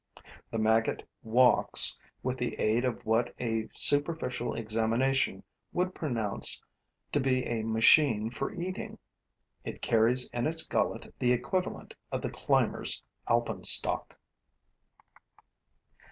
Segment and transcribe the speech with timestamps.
[0.49, 5.43] The maggot walks with the aid of what a superficial examination
[5.73, 6.63] would pronounce
[7.11, 8.97] to be a machine for eating.
[9.63, 14.17] It carries in its gullet the equivalent of the climber's alpenstock.